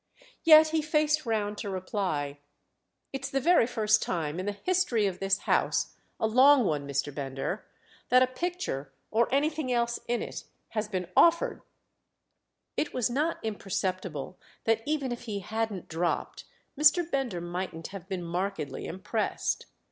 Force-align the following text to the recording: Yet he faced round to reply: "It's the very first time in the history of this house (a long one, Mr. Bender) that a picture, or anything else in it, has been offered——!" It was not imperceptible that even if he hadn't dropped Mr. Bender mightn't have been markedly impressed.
Yet 0.43 0.69
he 0.69 0.81
faced 0.81 1.27
round 1.27 1.59
to 1.59 1.69
reply: 1.69 2.39
"It's 3.13 3.29
the 3.29 3.39
very 3.39 3.67
first 3.67 4.01
time 4.01 4.39
in 4.39 4.47
the 4.47 4.51
history 4.63 5.05
of 5.05 5.19
this 5.19 5.37
house 5.41 5.93
(a 6.19 6.25
long 6.25 6.65
one, 6.65 6.87
Mr. 6.87 7.13
Bender) 7.13 7.67
that 8.09 8.23
a 8.23 8.25
picture, 8.25 8.91
or 9.11 9.31
anything 9.31 9.71
else 9.71 9.99
in 10.07 10.23
it, 10.23 10.45
has 10.69 10.87
been 10.87 11.07
offered——!" 11.15 11.61
It 12.75 12.95
was 12.95 13.11
not 13.11 13.37
imperceptible 13.43 14.39
that 14.63 14.81
even 14.87 15.11
if 15.11 15.25
he 15.25 15.41
hadn't 15.41 15.87
dropped 15.87 16.45
Mr. 16.75 17.07
Bender 17.11 17.39
mightn't 17.39 17.89
have 17.89 18.09
been 18.09 18.23
markedly 18.23 18.87
impressed. 18.87 19.67